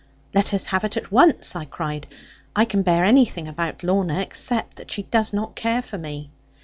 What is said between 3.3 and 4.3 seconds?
about Lorna,